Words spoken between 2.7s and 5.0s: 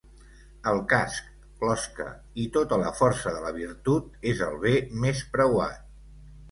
la força de la virtut és el bé